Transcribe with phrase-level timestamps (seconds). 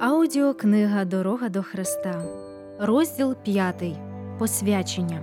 [0.00, 2.24] Аудіокнига Дорога до Христа,
[2.80, 3.84] розділ 5.
[4.38, 5.20] Посвячення.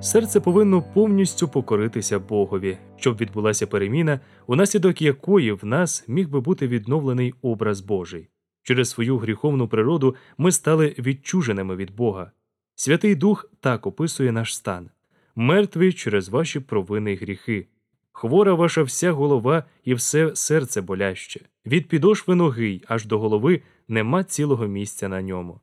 [0.00, 6.68] Серце повинно повністю покоритися Богові, щоб відбулася переміна, унаслідок якої в нас міг би бути
[6.68, 8.28] відновлений образ Божий.
[8.62, 12.30] Через свою гріховну природу ми стали відчуженими від Бога.
[12.74, 14.90] Святий Дух так описує наш стан
[15.36, 17.66] мертві через ваші провини й гріхи.
[18.12, 21.40] Хвора ваша вся голова і все серце боляще.
[21.66, 25.60] Від підошви ноги аж до голови нема цілого місця на ньому.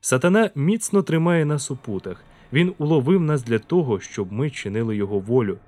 [0.00, 2.24] Сатана міцно тримає нас у путах.
[2.52, 5.58] Він уловив нас для того, щоб ми чинили його волю.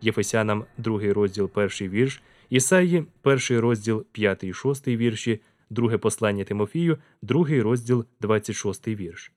[0.00, 6.98] Єфесянам 2 розділ 1 вірш, Ісаї 1 розділ 5 і 6 вірші, друге послання Тимофію,
[7.22, 9.32] 2 розділ 26 вірш.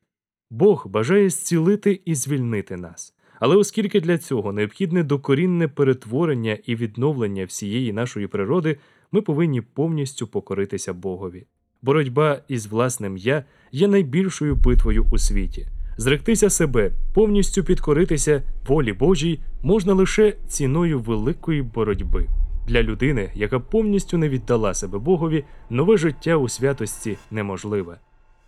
[0.49, 3.15] Бог бажає зцілити і звільнити нас.
[3.39, 8.77] Але оскільки для цього необхідне докорінне перетворення і відновлення всієї нашої природи,
[9.11, 11.45] ми повинні повністю покоритися Богові.
[11.81, 15.67] Боротьба із власним я є найбільшою битвою у світі.
[15.97, 22.27] Зректися себе, повністю підкоритися волі Божій можна лише ціною великої боротьби.
[22.67, 27.97] Для людини, яка повністю не віддала себе Богові, нове життя у святості неможливе.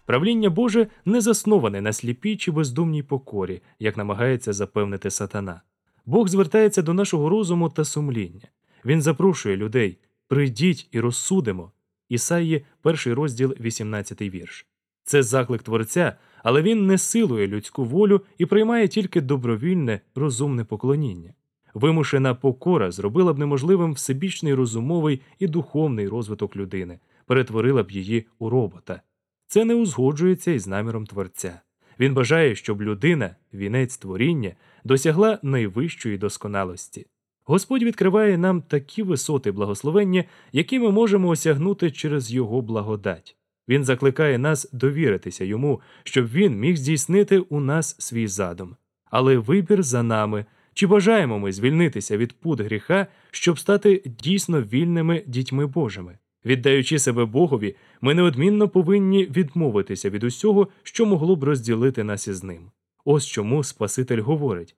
[0.06, 5.62] Правління Боже не засноване на сліпій чи бездумній покорі, як намагається запевнити сатана.
[6.06, 8.48] Бог звертається до нашого розуму та сумління.
[8.86, 11.72] Він запрошує людей прийдіть і розсудимо.
[12.12, 14.66] Ісаї, перший розділ, 18 вірш.
[15.04, 21.34] Це заклик Творця, але він не силує людську волю і приймає тільки добровільне, розумне поклоніння.
[21.74, 28.50] Вимушена покора зробила б неможливим всебічний розумовий і духовний розвиток людини, перетворила б її у
[28.50, 29.02] робота.
[29.48, 31.62] Це не узгоджується із наміром Творця.
[32.00, 37.06] Він бажає, щоб людина, вінець творіння, досягла найвищої досконалості.
[37.44, 43.36] Господь відкриває нам такі висоти благословення, які ми можемо осягнути через Його благодать.
[43.68, 48.76] Він закликає нас довіритися йому, щоб він міг здійснити у нас свій задум.
[49.06, 55.24] Але вибір за нами, чи бажаємо ми звільнитися від пут гріха, щоб стати дійсно вільними
[55.28, 56.18] дітьми Божими.
[56.46, 62.44] Віддаючи себе Богові, ми неодмінно повинні відмовитися від усього, що могло б розділити нас із
[62.44, 62.72] ним.
[63.06, 64.76] Ось чому Спаситель говорить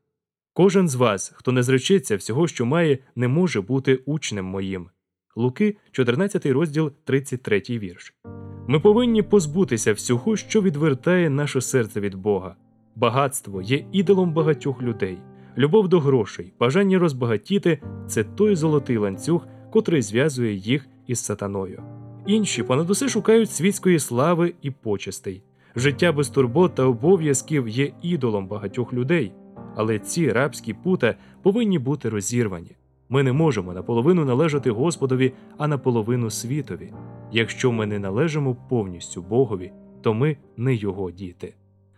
[0.55, 4.89] Кожен з вас, хто не зречеться всього, що має, не може бути учнем моїм.
[5.35, 8.13] Луки, 14 розділ, 33 вірш.
[8.67, 12.55] Ми повинні позбутися всього, що відвертає наше серце від Бога.
[12.95, 15.17] Багатство є ідолом багатьох людей.
[15.57, 21.83] Любов до грошей, бажання розбагатіти це той золотий ланцюг, котрий зв'язує їх із сатаною.
[22.27, 25.43] Інші понад усе шукають світської слави і почестей.
[25.75, 29.31] Життя без турбот та обов'язків є ідолом багатьох людей,
[29.75, 32.71] але ці рабські пута повинні бути розірвані.
[33.09, 36.93] Ми не можемо наполовину належати Господові, а наполовину світові.
[37.31, 41.53] Якщо ми не належимо повністю Богові, то ми не його діти.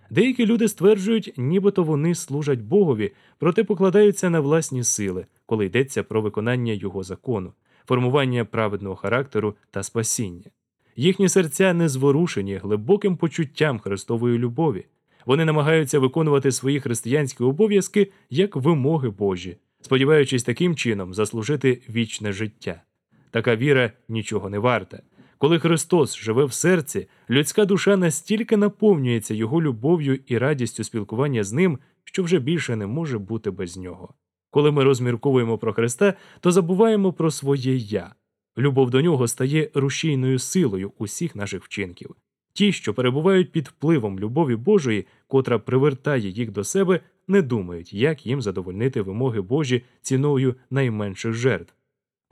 [0.09, 6.21] Деякі люди стверджують, нібито вони служать Богові, проте покладаються на власні сили, коли йдеться про
[6.21, 7.53] виконання його закону,
[7.87, 10.51] формування праведного характеру та спасіння.
[10.95, 14.85] Їхні серця не зворушені глибоким почуттям Христової любові.
[15.25, 22.81] Вони намагаються виконувати свої християнські обов'язки як вимоги Божі, сподіваючись таким чином заслужити вічне життя.
[23.31, 25.01] Така віра нічого не варта.
[25.37, 31.53] Коли Христос живе в серці, людська душа настільки наповнюється Його любов'ю і радістю спілкування з
[31.53, 34.13] ним, що вже більше не може бути без нього.
[34.51, 38.15] Коли ми розмірковуємо про Христа, то забуваємо про своє я.
[38.57, 42.15] Любов до нього стає рушійною силою усіх наших вчинків.
[42.55, 48.25] Ті, що перебувають під впливом любові Божої, котра привертає їх до себе, не думають, як
[48.25, 51.73] їм задовольнити вимоги Божі ціною найменших жертв.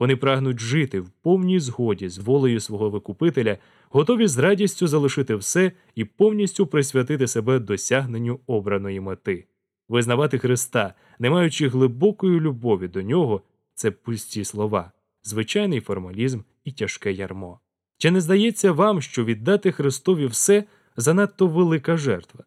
[0.00, 3.58] Вони прагнуть жити в повній згоді з волею свого Викупителя,
[3.88, 9.44] готові з радістю залишити все і повністю присвятити себе досягненню обраної мети.
[9.88, 13.42] Визнавати Христа, не маючи глибокої любові до нього,
[13.74, 14.92] це пусті слова,
[15.22, 17.60] звичайний формалізм і тяжке ярмо.
[17.98, 20.64] Чи не здається вам, що віддати Христові все
[20.96, 22.44] занадто велика жертва?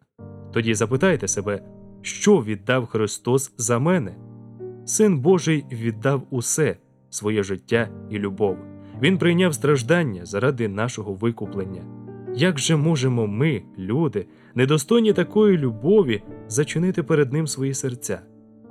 [0.52, 1.62] Тоді запитайте себе,
[2.02, 4.16] що віддав Христос за мене?
[4.86, 6.76] Син Божий віддав усе
[7.10, 8.56] своє життя і любов.
[9.02, 11.84] Він прийняв страждання заради нашого викуплення.
[12.34, 18.20] Як же можемо ми, люди, недостойні такої любові, зачинити перед Ним свої серця?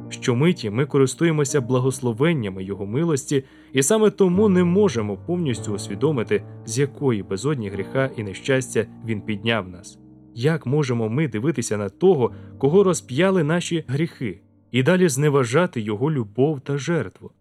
[0.09, 3.44] Щомиті ми користуємося благословеннями Його милості,
[3.74, 9.69] і саме тому не можемо повністю усвідомити, з якої безодні гріха і нещастя Він підняв
[9.69, 10.00] нас.
[10.36, 16.62] Як можемо ми дивитися на того, кого розп'яли наші гріхи, і далі зневажати Його любов
[16.62, 17.31] та жертву?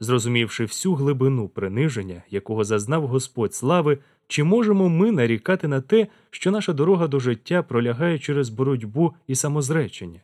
[0.00, 3.98] Зрозумівши всю глибину приниження, якого зазнав Господь слави,
[4.28, 9.34] чи можемо ми нарікати на те, що наша дорога до життя пролягає через боротьбу і
[9.34, 10.20] самозречення?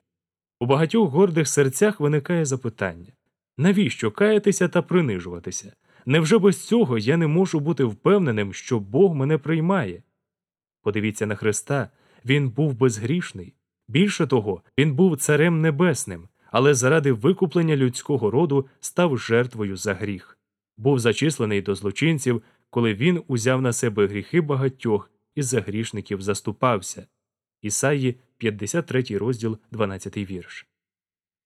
[0.61, 3.12] У багатьох гордих серцях виникає запитання
[3.61, 5.73] навіщо каятися та принижуватися?
[6.07, 10.03] Невже без цього я не можу бути впевненим, що Бог мене приймає?
[10.83, 11.91] Подивіться на Христа,
[12.25, 13.55] Він був безгрішний.
[13.89, 20.39] Більше того, він був царем небесним, але заради викуплення людського роду став жертвою за гріх.
[20.77, 27.06] Був зачислений до злочинців, коли він узяв на себе гріхи багатьох і за грішників заступався.
[27.63, 30.67] Ісаї, 53 розділ, 12 вірш.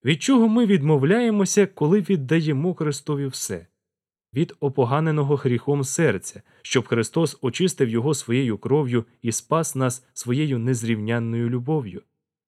[0.05, 3.67] Від чого ми відмовляємося, коли віддаємо Христові все?
[4.35, 11.51] Від опоганеного гріхом серця, щоб Христос очистив його своєю кров'ю і спас нас своєю незрівнянною
[11.51, 12.03] любов'ю.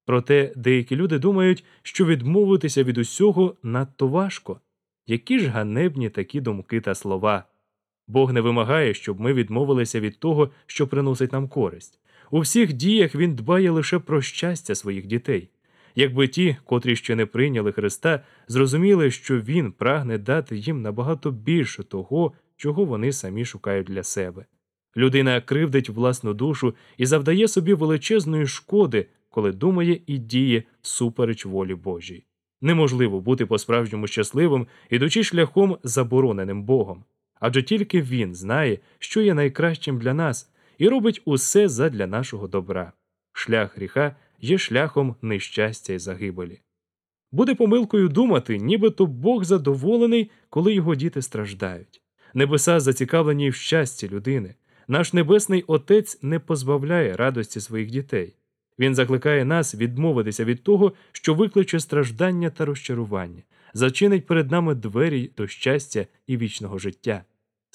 [0.04, 4.60] Проте деякі люди думають, що відмовитися від усього надто важко.
[5.06, 7.44] Які ж ганебні такі думки та слова.
[8.08, 12.00] Бог не вимагає, щоб ми відмовилися від того, що приносить нам користь.
[12.30, 15.48] У всіх діях Він дбає лише про щастя своїх дітей.
[15.94, 21.82] Якби ті, котрі ще не прийняли Христа, зрозуміли, що Він прагне дати їм набагато більше
[21.82, 24.44] того, чого вони самі шукають для себе.
[24.96, 31.74] Людина кривдить власну душу і завдає собі величезної шкоди, коли думає і діє супереч волі
[31.74, 32.24] Божій.
[32.60, 37.04] Неможливо бути по-справжньому щасливим, ідучи шляхом, забороненим Богом.
[37.40, 42.92] Адже тільки Він знає, що є найкращим для нас, і робить усе задля нашого добра.
[43.32, 46.60] Шлях гріха є шляхом нещастя і загибелі.
[47.32, 52.02] Буде помилкою думати, нібито Бог задоволений, коли його діти страждають.
[52.34, 54.54] Небеса зацікавлені в щасті людини.
[54.88, 58.34] Наш Небесний Отець не позбавляє радості своїх дітей.
[58.78, 63.42] Він закликає нас відмовитися від того, що викличе страждання та розчарування,
[63.74, 67.24] зачинить перед нами двері до щастя і вічного життя.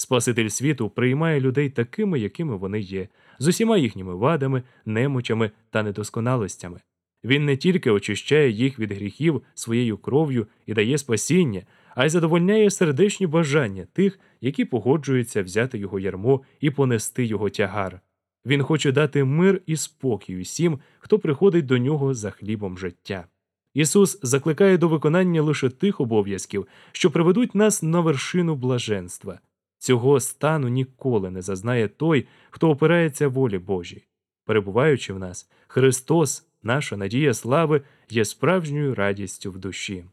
[0.02, 3.08] Спаситель світу приймає людей такими, якими вони є,
[3.40, 6.80] з усіма їхніми вадами, немочами та недосконалостями.
[7.24, 11.62] Він не тільки очищає їх від гріхів своєю кров'ю і дає спасіння,
[11.96, 18.00] а й задовольняє сердечні бажання тих, які погоджуються взяти його ярмо і понести його тягар.
[18.46, 23.26] Він хоче дати мир і спокій усім, хто приходить до нього за хлібом життя.
[23.74, 29.40] Ісус закликає до виконання лише тих обов'язків, що приведуть нас на вершину блаженства.
[29.82, 34.08] Цього стану ніколи не зазнає той, хто опирається волі Божій.
[34.46, 40.06] Перебуваючи в нас, Христос, наша надія слави, є справжньою радістю в душі.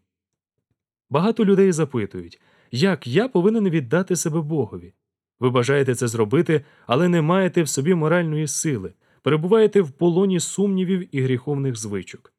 [1.11, 4.93] Багато людей запитують, як я повинен віддати себе Богові.
[5.41, 8.93] Ви бажаєте це зробити, але не маєте в собі моральної сили,
[9.23, 12.33] перебуваєте в полоні сумнівів і гріховних звичок.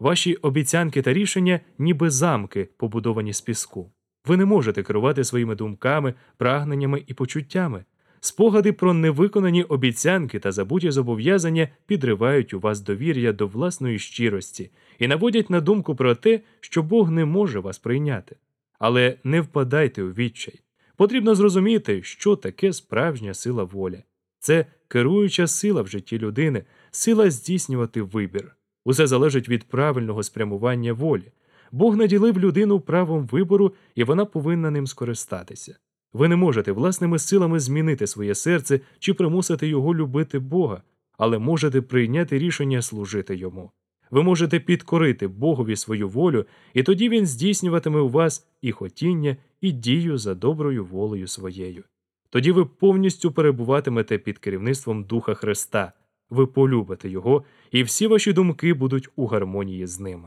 [0.00, 3.93] Ваші обіцянки та рішення, ніби замки, побудовані з піску.
[4.26, 7.84] Ви не можете керувати своїми думками, прагненнями і почуттями.
[8.20, 15.08] Спогади про невиконані обіцянки та забуті зобов'язання підривають у вас довір'я до власної щирості і
[15.08, 18.36] наводять на думку про те, що Бог не може вас прийняти.
[18.78, 20.60] Але не впадайте у відчай.
[20.96, 24.02] Потрібно зрозуміти, що таке справжня сила волі.
[24.38, 28.56] Це керуюча сила в житті людини, сила здійснювати вибір.
[28.84, 31.32] Усе залежить від правильного спрямування волі.
[31.74, 35.76] Бог наділив людину правом вибору, і вона повинна ним скористатися.
[36.12, 40.82] Ви не можете власними силами змінити своє серце чи примусити його любити Бога,
[41.18, 43.70] але можете прийняти рішення служити йому.
[44.10, 46.44] Ви можете підкорити Богові свою волю,
[46.74, 51.84] і тоді він здійснюватиме у вас і хотіння, і дію за доброю волею своєю.
[52.30, 55.92] Тоді ви повністю перебуватимете під керівництвом Духа Христа,
[56.30, 60.24] ви полюбите Його, і всі ваші думки будуть у гармонії з ним.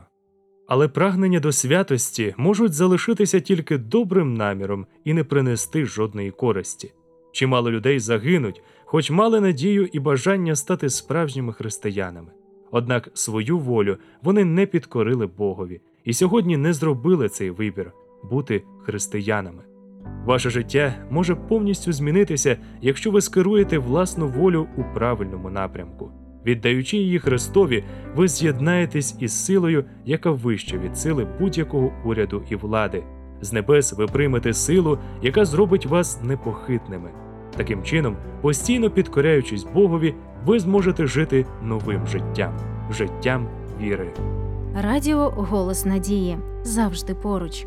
[0.68, 6.92] Але прагнення до святості можуть залишитися тільки добрим наміром і не принести жодної користі.
[7.32, 12.28] Чимало людей загинуть, хоч мали надію і бажання стати справжніми християнами.
[12.70, 17.92] Однак свою волю вони не підкорили Богові і сьогодні не зробили цей вибір
[18.30, 19.62] бути християнами.
[20.24, 26.10] Ваше життя може повністю змінитися, якщо ви скеруєте власну волю у правильному напрямку.
[26.46, 33.04] Віддаючи її Христові, ви з'єднаєтесь із силою, яка вища від сили будь-якого уряду і влади.
[33.40, 37.10] З небес ви приймете силу, яка зробить вас непохитними.
[37.56, 40.14] Таким чином, постійно підкоряючись Богові,
[40.44, 42.58] ви зможете жити новим життям,
[42.92, 43.48] життям
[43.80, 44.12] віри.
[44.82, 47.66] Радіо Голос Надії завжди поруч.